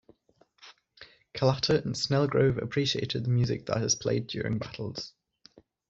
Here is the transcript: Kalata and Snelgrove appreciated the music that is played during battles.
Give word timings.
Kalata 1.35 1.85
and 1.85 1.93
Snelgrove 1.95 2.57
appreciated 2.59 3.23
the 3.23 3.29
music 3.29 3.67
that 3.67 3.83
is 3.83 3.93
played 3.93 4.25
during 4.25 4.57
battles. 4.57 5.13